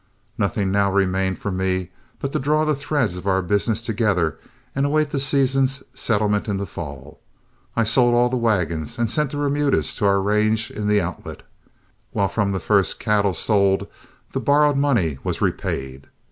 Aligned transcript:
Nothing 0.35 0.71
now 0.71 0.91
remained 0.91 1.37
for 1.37 1.51
me 1.51 1.91
but 2.19 2.31
to 2.31 2.39
draw 2.39 2.65
the 2.65 2.73
threads 2.73 3.17
of 3.17 3.27
our 3.27 3.43
business 3.43 3.83
together 3.83 4.39
and 4.73 4.83
await 4.83 5.11
the 5.11 5.19
season's 5.19 5.83
settlement 5.93 6.47
in 6.47 6.57
the 6.57 6.65
fall. 6.65 7.19
I 7.75 7.83
sold 7.83 8.15
all 8.15 8.27
the 8.27 8.35
wagons 8.35 8.97
and 8.97 9.07
sent 9.07 9.29
the 9.29 9.37
remudas 9.37 9.93
to 9.97 10.07
our 10.07 10.19
range 10.19 10.71
in 10.71 10.87
the 10.87 10.99
Outlet, 11.01 11.43
while 12.13 12.29
from 12.29 12.49
the 12.49 12.59
first 12.59 12.99
cattle 12.99 13.35
sold 13.35 13.85
the 14.31 14.39
borrowed 14.39 14.75
money 14.75 15.19
was 15.23 15.39
repaid. 15.39 16.07